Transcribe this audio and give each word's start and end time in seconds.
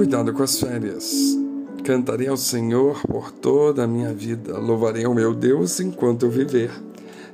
Cuidado 0.00 0.32
com 0.32 0.42
as 0.42 0.58
férias. 0.58 1.36
Cantarei 1.84 2.26
ao 2.26 2.36
Senhor 2.38 3.02
por 3.02 3.30
toda 3.30 3.84
a 3.84 3.86
minha 3.86 4.14
vida. 4.14 4.58
Louvarei 4.58 5.04
ao 5.04 5.12
meu 5.12 5.34
Deus 5.34 5.78
enquanto 5.78 6.24
eu 6.24 6.30
viver. 6.30 6.70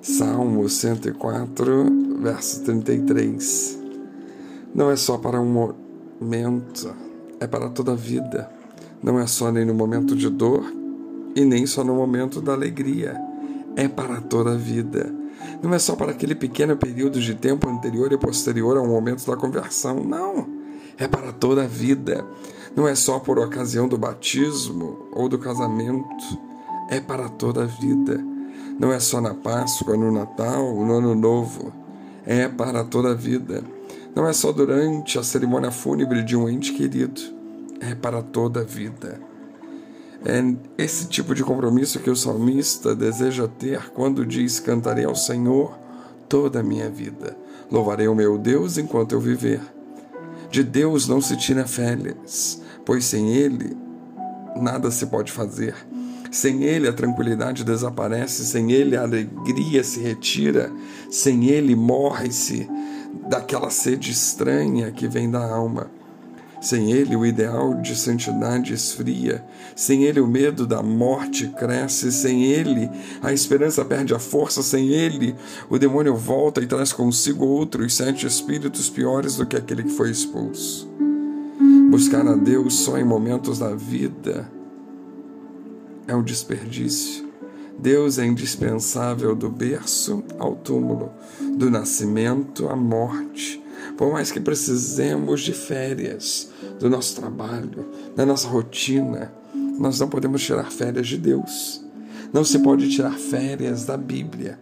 Salmo 0.02 0.68
104, 0.68 2.18
verso 2.20 2.64
33. 2.64 3.78
Não 4.74 4.90
é 4.90 4.96
só 4.96 5.16
para 5.16 5.40
um 5.40 5.76
momento, 6.20 6.92
é 7.38 7.46
para 7.46 7.68
toda 7.68 7.92
a 7.92 7.94
vida. 7.94 8.50
Não 9.00 9.20
é 9.20 9.28
só 9.28 9.52
nem 9.52 9.64
no 9.64 9.72
momento 9.72 10.16
de 10.16 10.28
dor 10.28 10.64
e 11.36 11.44
nem 11.44 11.66
só 11.66 11.84
no 11.84 11.94
momento 11.94 12.40
da 12.40 12.52
alegria. 12.52 13.16
É 13.76 13.86
para 13.86 14.20
toda 14.20 14.54
a 14.54 14.56
vida. 14.56 15.14
Não 15.62 15.72
é 15.72 15.78
só 15.78 15.94
para 15.94 16.10
aquele 16.10 16.34
pequeno 16.34 16.76
período 16.76 17.20
de 17.20 17.36
tempo 17.36 17.70
anterior 17.70 18.12
e 18.12 18.18
posterior 18.18 18.76
ao 18.76 18.88
momento 18.88 19.24
da 19.24 19.36
conversão. 19.36 20.02
Não. 20.02 20.48
É 20.98 21.06
para 21.06 21.30
toda 21.30 21.62
a 21.62 21.68
vida. 21.68 22.26
Não 22.76 22.86
é 22.86 22.94
só 22.94 23.18
por 23.18 23.38
ocasião 23.38 23.88
do 23.88 23.96
batismo 23.96 25.08
ou 25.10 25.30
do 25.30 25.38
casamento. 25.38 26.38
É 26.90 27.00
para 27.00 27.28
toda 27.30 27.62
a 27.62 27.66
vida. 27.66 28.22
Não 28.78 28.92
é 28.92 29.00
só 29.00 29.18
na 29.18 29.32
Páscoa, 29.32 29.96
no 29.96 30.12
Natal, 30.12 30.74
no 30.74 30.92
Ano 30.92 31.14
Novo. 31.14 31.72
É 32.26 32.46
para 32.46 32.84
toda 32.84 33.12
a 33.12 33.14
vida. 33.14 33.64
Não 34.14 34.28
é 34.28 34.32
só 34.34 34.52
durante 34.52 35.18
a 35.18 35.22
cerimônia 35.22 35.70
fúnebre 35.70 36.22
de 36.22 36.36
um 36.36 36.48
ente 36.48 36.74
querido. 36.74 37.20
É 37.80 37.94
para 37.94 38.22
toda 38.22 38.60
a 38.60 38.64
vida. 38.64 39.20
É 40.24 40.42
esse 40.76 41.08
tipo 41.08 41.34
de 41.34 41.42
compromisso 41.42 42.00
que 42.00 42.10
o 42.10 42.16
salmista 42.16 42.94
deseja 42.94 43.48
ter 43.48 43.90
quando 43.90 44.26
diz: 44.26 44.60
Cantarei 44.60 45.04
ao 45.04 45.14
Senhor 45.14 45.78
toda 46.28 46.60
a 46.60 46.62
minha 46.62 46.90
vida. 46.90 47.36
Louvarei 47.70 48.08
o 48.08 48.14
meu 48.14 48.36
Deus 48.36 48.76
enquanto 48.76 49.12
eu 49.12 49.20
viver. 49.20 49.60
De 50.50 50.62
Deus 50.62 51.08
não 51.08 51.20
se 51.20 51.36
tira 51.36 51.66
férias, 51.66 52.62
pois 52.86 53.04
sem 53.04 53.28
Ele 53.28 53.76
nada 54.56 54.90
se 54.90 55.04
pode 55.06 55.30
fazer. 55.30 55.74
Sem 56.30 56.64
Ele 56.64 56.88
a 56.88 56.92
tranquilidade 56.92 57.64
desaparece, 57.64 58.46
sem 58.46 58.72
Ele 58.72 58.96
a 58.96 59.02
alegria 59.02 59.84
se 59.84 60.00
retira, 60.00 60.72
sem 61.10 61.46
Ele 61.50 61.76
morre-se 61.76 62.66
daquela 63.28 63.70
sede 63.70 64.10
estranha 64.10 64.90
que 64.90 65.06
vem 65.06 65.30
da 65.30 65.44
alma. 65.44 65.90
Sem 66.60 66.90
ele, 66.90 67.14
o 67.14 67.24
ideal 67.24 67.74
de 67.74 67.94
santidade 67.94 68.72
esfria. 68.72 69.44
Sem 69.74 70.04
ele, 70.04 70.20
o 70.20 70.26
medo 70.26 70.66
da 70.66 70.82
morte 70.82 71.48
cresce. 71.48 72.10
Sem 72.10 72.44
ele, 72.44 72.90
a 73.22 73.32
esperança 73.32 73.84
perde 73.84 74.14
a 74.14 74.18
força. 74.18 74.62
Sem 74.62 74.88
ele, 74.88 75.36
o 75.68 75.78
demônio 75.78 76.16
volta 76.16 76.62
e 76.62 76.66
traz 76.66 76.92
consigo 76.92 77.44
outros 77.44 77.94
sete 77.94 78.26
espíritos 78.26 78.88
piores 78.88 79.36
do 79.36 79.46
que 79.46 79.56
aquele 79.56 79.82
que 79.84 79.90
foi 79.90 80.10
expulso. 80.10 80.95
Buscar 81.96 82.28
a 82.28 82.34
Deus 82.34 82.74
só 82.80 82.98
em 82.98 83.04
momentos 83.04 83.58
da 83.58 83.74
vida 83.74 84.52
é 86.06 86.14
um 86.14 86.22
desperdício. 86.22 87.26
Deus 87.78 88.18
é 88.18 88.26
indispensável 88.26 89.34
do 89.34 89.48
berço 89.48 90.22
ao 90.38 90.54
túmulo, 90.56 91.10
do 91.56 91.70
nascimento 91.70 92.68
à 92.68 92.76
morte 92.76 93.64
por 93.96 94.12
mais 94.12 94.30
que 94.30 94.40
precisemos 94.40 95.40
de 95.40 95.54
férias 95.54 96.50
do 96.78 96.90
nosso 96.90 97.16
trabalho, 97.16 97.86
da 98.14 98.26
nossa 98.26 98.46
rotina, 98.46 99.32
nós 99.78 99.98
não 99.98 100.08
podemos 100.08 100.42
tirar 100.42 100.70
férias 100.70 101.08
de 101.08 101.16
Deus. 101.16 101.82
Não 102.30 102.44
se 102.44 102.58
pode 102.58 102.90
tirar 102.90 103.14
férias 103.14 103.86
da 103.86 103.96
Bíblia. 103.96 104.58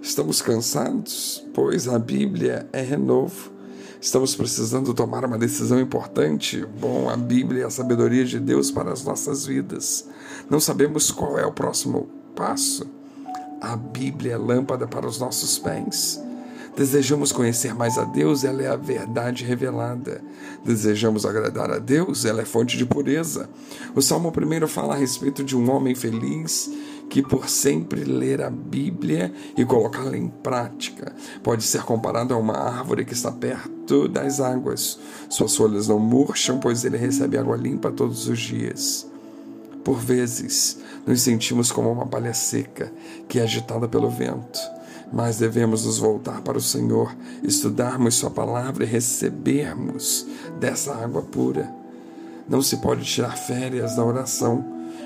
Estamos 0.00 0.42
cansados? 0.42 1.46
Pois 1.54 1.86
a 1.86 1.96
Bíblia 1.96 2.66
é 2.72 2.82
renovo. 2.82 3.52
Estamos 4.02 4.34
precisando 4.34 4.92
tomar 4.92 5.24
uma 5.24 5.38
decisão 5.38 5.78
importante? 5.78 6.66
Bom, 6.80 7.08
a 7.08 7.16
Bíblia 7.16 7.62
é 7.62 7.66
a 7.66 7.70
sabedoria 7.70 8.24
de 8.24 8.40
Deus 8.40 8.68
para 8.68 8.92
as 8.92 9.04
nossas 9.04 9.46
vidas. 9.46 10.08
Não 10.50 10.58
sabemos 10.58 11.12
qual 11.12 11.38
é 11.38 11.46
o 11.46 11.52
próximo 11.52 12.08
passo? 12.34 12.84
A 13.60 13.76
Bíblia 13.76 14.32
é 14.32 14.36
lâmpada 14.36 14.88
para 14.88 15.06
os 15.06 15.20
nossos 15.20 15.56
pés. 15.56 16.20
Desejamos 16.74 17.32
conhecer 17.32 17.74
mais 17.74 17.98
a 17.98 18.04
Deus, 18.04 18.44
ela 18.44 18.62
é 18.62 18.68
a 18.68 18.76
verdade 18.76 19.44
revelada. 19.44 20.22
Desejamos 20.64 21.26
agradar 21.26 21.70
a 21.70 21.78
Deus, 21.78 22.24
ela 22.24 22.40
é 22.40 22.46
fonte 22.46 22.78
de 22.78 22.86
pureza. 22.86 23.48
O 23.94 24.00
Salmo 24.00 24.32
1 24.34 24.66
fala 24.66 24.94
a 24.94 24.96
respeito 24.96 25.44
de 25.44 25.54
um 25.54 25.70
homem 25.70 25.94
feliz 25.94 26.70
que 27.10 27.22
por 27.22 27.46
sempre 27.46 28.04
ler 28.04 28.40
a 28.40 28.48
Bíblia 28.48 29.30
e 29.54 29.66
colocá-la 29.66 30.16
em 30.16 30.28
prática. 30.28 31.14
Pode 31.42 31.62
ser 31.62 31.82
comparado 31.82 32.32
a 32.32 32.38
uma 32.38 32.56
árvore 32.56 33.04
que 33.04 33.12
está 33.12 33.30
perto 33.30 34.08
das 34.08 34.40
águas. 34.40 34.98
Suas 35.28 35.54
folhas 35.54 35.88
não 35.88 35.98
murcham, 35.98 36.58
pois 36.58 36.86
ele 36.86 36.96
recebe 36.96 37.36
água 37.36 37.54
limpa 37.54 37.92
todos 37.92 38.28
os 38.28 38.40
dias. 38.40 39.06
Por 39.84 39.98
vezes, 39.98 40.78
nos 41.06 41.20
sentimos 41.20 41.70
como 41.70 41.92
uma 41.92 42.06
palha 42.06 42.32
seca 42.32 42.90
que 43.28 43.38
é 43.38 43.42
agitada 43.42 43.86
pelo 43.86 44.08
vento 44.08 44.58
mas 45.12 45.38
devemos 45.38 45.84
nos 45.84 45.98
voltar 45.98 46.40
para 46.40 46.58
o 46.58 46.62
Senhor, 46.62 47.14
estudarmos 47.42 48.14
Sua 48.14 48.30
palavra 48.30 48.84
e 48.84 48.86
recebermos 48.86 50.26
dessa 50.58 50.94
água 50.94 51.22
pura. 51.22 51.70
Não 52.48 52.62
se 52.62 52.78
pode 52.78 53.04
tirar 53.04 53.36
férias 53.36 53.96
da 53.96 54.04
oração. 54.04 54.64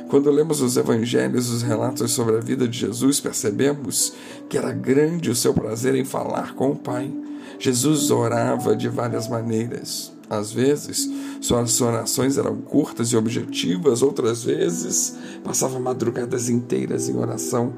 Quando 0.08 0.30
lemos 0.30 0.60
os 0.60 0.76
evangelhos, 0.76 1.50
os 1.50 1.62
relatos 1.62 2.12
sobre 2.12 2.36
a 2.36 2.40
vida 2.40 2.68
de 2.68 2.78
Jesus, 2.78 3.20
percebemos 3.20 4.12
que 4.48 4.56
era 4.56 4.72
grande 4.72 5.30
o 5.30 5.36
seu 5.36 5.52
prazer 5.52 5.94
em 5.94 6.04
falar 6.04 6.54
com 6.54 6.70
o 6.70 6.76
Pai. 6.76 7.12
Jesus 7.58 8.10
orava 8.10 8.76
de 8.76 8.88
várias 8.88 9.28
maneiras. 9.28 10.15
Às 10.28 10.50
vezes, 10.52 11.08
suas 11.40 11.80
orações 11.80 12.36
eram 12.36 12.56
curtas 12.56 13.08
e 13.08 13.16
objetivas, 13.16 14.02
outras 14.02 14.42
vezes, 14.42 15.16
passava 15.44 15.78
madrugadas 15.78 16.48
inteiras 16.48 17.08
em 17.08 17.16
oração. 17.16 17.72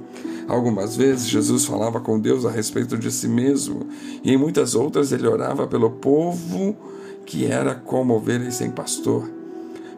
Algumas 0.49 0.97
vezes 0.97 1.29
Jesus 1.29 1.67
falava 1.67 2.01
com 2.01 2.19
Deus 2.19 2.47
a 2.47 2.51
respeito 2.51 2.97
de 2.97 3.13
si 3.13 3.29
mesmo, 3.29 3.87
e 4.25 4.33
em 4.33 4.37
muitas 4.39 4.75
outras 4.75 5.13
ele 5.13 5.27
orava 5.27 5.67
pelo 5.67 5.91
povo 5.91 6.75
que 7.27 7.45
era 7.45 7.75
como 7.75 8.15
ovelhas 8.15 8.55
sem 8.55 8.71
pastor. 8.71 9.31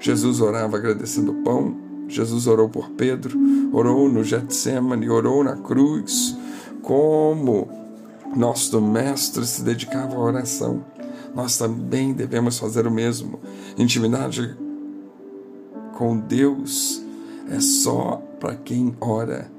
Jesus 0.01 0.41
orava 0.41 0.77
agradecendo 0.77 1.31
o 1.31 1.43
pão, 1.45 1.77
Jesus 2.09 2.49
orou 2.49 2.69
por 2.69 2.91
Pedro, 2.91 3.39
orou 3.73 4.09
no 4.09 4.25
Getsemane, 4.25 5.09
orou 5.09 5.45
na 5.45 5.57
cruz, 5.57 6.37
como 6.83 7.69
nosso 8.35 8.81
mestre 8.81 9.47
se 9.47 9.63
dedicava 9.63 10.17
à 10.17 10.19
oração. 10.19 10.85
Nós 11.35 11.57
também 11.57 12.13
devemos 12.13 12.59
fazer 12.59 12.87
o 12.87 12.91
mesmo. 12.91 13.41
Intimidade 13.79 14.57
com 15.97 16.19
Deus 16.19 17.03
é 17.51 17.61
só 17.61 18.23
para 18.39 18.55
quem 18.57 18.97
ora 19.01 19.51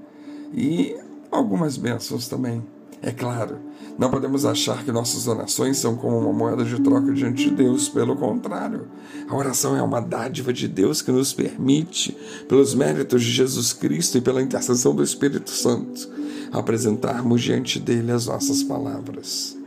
e 0.53 0.95
algumas 1.31 1.77
bênçãos 1.77 2.27
também. 2.27 2.63
É 3.03 3.11
claro, 3.11 3.57
não 3.97 4.11
podemos 4.11 4.45
achar 4.45 4.83
que 4.83 4.91
nossas 4.91 5.27
orações 5.27 5.77
são 5.77 5.95
como 5.95 6.19
uma 6.19 6.31
moeda 6.31 6.63
de 6.63 6.79
troca 6.81 7.11
diante 7.13 7.49
de 7.49 7.55
Deus, 7.55 7.89
pelo 7.89 8.15
contrário. 8.15 8.87
A 9.27 9.35
oração 9.35 9.75
é 9.75 9.81
uma 9.81 9.99
dádiva 9.99 10.53
de 10.53 10.67
Deus 10.67 11.01
que 11.01 11.11
nos 11.11 11.33
permite, 11.33 12.15
pelos 12.47 12.75
méritos 12.75 13.23
de 13.23 13.31
Jesus 13.31 13.73
Cristo 13.73 14.19
e 14.19 14.21
pela 14.21 14.41
intercessão 14.41 14.93
do 14.93 15.03
Espírito 15.03 15.49
Santo, 15.49 16.07
apresentarmos 16.51 17.41
diante 17.41 17.79
dele 17.79 18.11
as 18.11 18.27
nossas 18.27 18.61
palavras. 18.61 19.60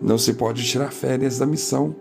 Não 0.00 0.18
se 0.18 0.34
pode 0.34 0.64
tirar 0.64 0.92
férias 0.92 1.38
da 1.38 1.46
missão 1.46 1.94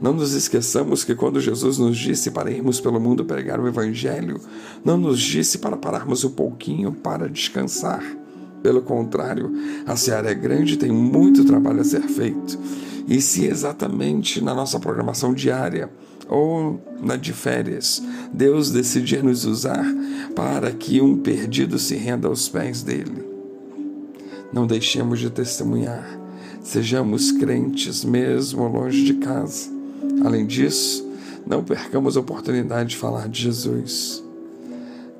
não 0.00 0.14
nos 0.14 0.32
esqueçamos 0.32 1.04
que 1.04 1.14
quando 1.14 1.40
Jesus 1.40 1.76
nos 1.76 1.98
disse 1.98 2.30
para 2.30 2.50
irmos 2.50 2.80
pelo 2.80 2.98
mundo 2.98 3.24
pregar 3.24 3.60
o 3.60 3.68
Evangelho, 3.68 4.40
não 4.82 4.96
nos 4.96 5.20
disse 5.20 5.58
para 5.58 5.76
pararmos 5.76 6.24
um 6.24 6.30
pouquinho 6.30 6.90
para 6.90 7.28
descansar. 7.28 8.02
Pelo 8.62 8.80
contrário, 8.80 9.52
a 9.86 9.96
seara 9.96 10.30
é 10.30 10.34
grande 10.34 10.74
e 10.74 10.76
tem 10.78 10.90
muito 10.90 11.44
trabalho 11.44 11.80
a 11.80 11.84
ser 11.84 12.02
feito. 12.02 12.58
E 13.06 13.20
se 13.20 13.44
exatamente 13.44 14.42
na 14.42 14.54
nossa 14.54 14.80
programação 14.80 15.34
diária 15.34 15.90
ou 16.28 16.80
na 17.02 17.16
de 17.16 17.34
férias, 17.34 18.02
Deus 18.32 18.70
decidir 18.70 19.22
nos 19.22 19.44
usar 19.44 19.84
para 20.34 20.70
que 20.72 21.00
um 21.00 21.18
perdido 21.18 21.78
se 21.78 21.94
renda 21.96 22.28
aos 22.28 22.48
pés 22.48 22.82
dele, 22.82 23.24
não 24.52 24.66
deixemos 24.66 25.18
de 25.18 25.28
testemunhar 25.28 26.19
Sejamos 26.62 27.32
crentes 27.32 28.04
mesmo 28.04 28.68
longe 28.68 29.04
de 29.04 29.14
casa. 29.14 29.70
Além 30.24 30.46
disso, 30.46 31.08
não 31.46 31.64
percamos 31.64 32.16
a 32.16 32.20
oportunidade 32.20 32.90
de 32.90 32.96
falar 32.96 33.28
de 33.28 33.42
Jesus. 33.42 34.22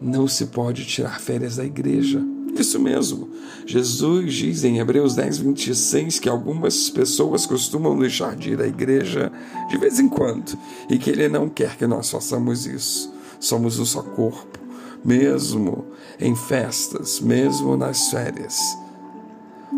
Não 0.00 0.28
se 0.28 0.46
pode 0.46 0.84
tirar 0.84 1.20
férias 1.20 1.56
da 1.56 1.64
igreja. 1.64 2.22
Isso 2.58 2.78
mesmo. 2.78 3.28
Jesus 3.64 4.34
diz 4.34 4.64
em 4.64 4.78
Hebreus 4.78 5.14
10, 5.14 5.38
26 5.38 6.18
que 6.18 6.28
algumas 6.28 6.90
pessoas 6.90 7.46
costumam 7.46 7.98
deixar 7.98 8.36
de 8.36 8.50
ir 8.50 8.60
à 8.60 8.66
igreja 8.66 9.32
de 9.68 9.78
vez 9.78 9.98
em 9.98 10.08
quando 10.08 10.58
e 10.88 10.98
que 10.98 11.10
Ele 11.10 11.28
não 11.28 11.48
quer 11.48 11.76
que 11.76 11.86
nós 11.86 12.10
façamos 12.10 12.66
isso. 12.66 13.12
Somos 13.38 13.78
um 13.78 13.86
só 13.86 14.02
corpo, 14.02 14.58
mesmo 15.02 15.86
em 16.18 16.36
festas, 16.36 17.20
mesmo 17.20 17.76
nas 17.76 18.10
férias. 18.10 18.58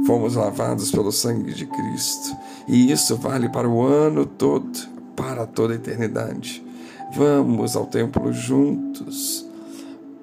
Fomos 0.06 0.34
lavados 0.34 0.90
pelo 0.90 1.12
sangue 1.12 1.54
de 1.54 1.66
Cristo, 1.66 2.36
e 2.66 2.90
isso 2.90 3.16
vale 3.16 3.48
para 3.48 3.68
o 3.68 3.82
ano 3.82 4.26
todo, 4.26 4.70
para 5.14 5.46
toda 5.46 5.74
a 5.74 5.76
eternidade. 5.76 6.64
Vamos 7.14 7.76
ao 7.76 7.86
templo 7.86 8.32
juntos 8.32 9.51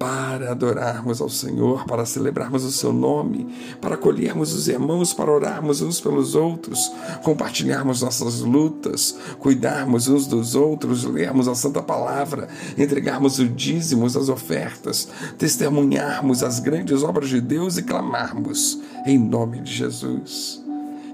para 0.00 0.52
adorarmos 0.52 1.20
ao 1.20 1.28
Senhor, 1.28 1.84
para 1.84 2.06
celebrarmos 2.06 2.64
o 2.64 2.72
seu 2.72 2.90
nome, 2.90 3.54
para 3.82 3.96
acolhermos 3.96 4.54
os 4.54 4.66
irmãos, 4.66 5.12
para 5.12 5.30
orarmos 5.30 5.82
uns 5.82 6.00
pelos 6.00 6.34
outros, 6.34 6.90
compartilharmos 7.22 8.00
nossas 8.00 8.40
lutas, 8.40 9.14
cuidarmos 9.38 10.08
uns 10.08 10.26
dos 10.26 10.54
outros, 10.54 11.04
lermos 11.04 11.46
a 11.48 11.54
Santa 11.54 11.82
Palavra, 11.82 12.48
entregarmos 12.78 13.38
o 13.38 13.46
dízimos, 13.46 14.16
as 14.16 14.30
ofertas, 14.30 15.06
testemunharmos 15.36 16.42
as 16.42 16.60
grandes 16.60 17.02
obras 17.02 17.28
de 17.28 17.42
Deus 17.42 17.76
e 17.76 17.82
clamarmos 17.82 18.80
em 19.04 19.18
nome 19.18 19.60
de 19.60 19.70
Jesus. 19.70 20.64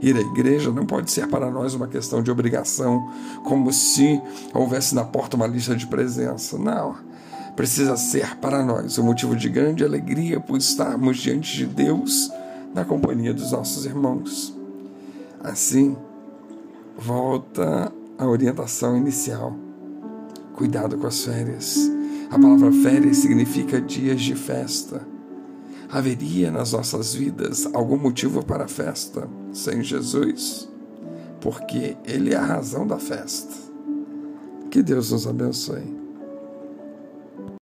Ir 0.00 0.16
à 0.16 0.20
igreja 0.20 0.70
não 0.70 0.86
pode 0.86 1.10
ser 1.10 1.26
para 1.26 1.50
nós 1.50 1.74
uma 1.74 1.88
questão 1.88 2.22
de 2.22 2.30
obrigação, 2.30 3.10
como 3.42 3.72
se 3.72 4.22
houvesse 4.54 4.94
na 4.94 5.02
porta 5.02 5.34
uma 5.34 5.48
lista 5.48 5.74
de 5.74 5.88
presença. 5.88 6.56
Não. 6.56 7.05
Precisa 7.56 7.96
ser 7.96 8.36
para 8.36 8.62
nós 8.62 8.98
um 8.98 9.04
motivo 9.04 9.34
de 9.34 9.48
grande 9.48 9.82
alegria 9.82 10.38
por 10.38 10.58
estarmos 10.58 11.16
diante 11.16 11.56
de 11.56 11.66
Deus 11.66 12.30
na 12.74 12.84
companhia 12.84 13.32
dos 13.32 13.50
nossos 13.50 13.86
irmãos. 13.86 14.54
Assim, 15.40 15.96
volta 16.96 17.90
a 18.18 18.26
orientação 18.26 18.96
inicial. 18.96 19.56
Cuidado 20.54 20.98
com 20.98 21.06
as 21.06 21.24
férias. 21.24 21.90
A 22.30 22.38
palavra 22.38 22.70
férias 22.70 23.16
significa 23.16 23.80
dias 23.80 24.20
de 24.20 24.34
festa 24.34 25.16
Haveria 25.88 26.50
nas 26.50 26.72
nossas 26.72 27.14
vidas 27.14 27.68
algum 27.72 27.96
motivo 27.96 28.44
para 28.44 28.64
a 28.64 28.68
festa 28.68 29.28
sem 29.52 29.82
Jesus? 29.82 30.68
Porque 31.40 31.96
Ele 32.04 32.34
é 32.34 32.36
a 32.36 32.44
razão 32.44 32.86
da 32.86 32.98
festa. 32.98 33.54
Que 34.70 34.82
Deus 34.82 35.12
nos 35.12 35.26
abençoe. 35.26 36.05